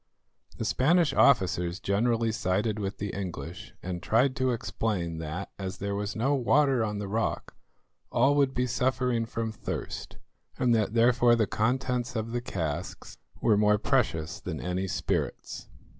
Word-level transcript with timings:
The 0.57 0.65
Spanish 0.65 1.13
officers 1.13 1.79
generally 1.79 2.31
sided 2.31 2.79
with 2.79 2.97
the 2.97 3.09
English, 3.13 3.75
and 3.83 4.01
tried 4.01 4.35
to 4.37 4.49
explain 4.49 5.19
that, 5.19 5.51
as 5.59 5.77
there 5.77 5.93
was 5.93 6.15
no 6.15 6.33
water 6.33 6.83
on 6.83 6.97
the 6.97 7.07
rock, 7.07 7.55
all 8.11 8.33
would 8.33 8.55
be 8.55 8.65
suffering 8.65 9.27
from 9.27 9.51
thirst, 9.51 10.17
and 10.57 10.73
that 10.73 10.95
therefore 10.95 11.35
the 11.35 11.45
contents 11.45 12.15
of 12.15 12.31
the 12.31 12.41
casks 12.41 13.19
were 13.41 13.57
more 13.57 13.77
precious 13.77 14.39
than 14.39 14.59
any 14.59 14.87
spirits. 14.87 15.67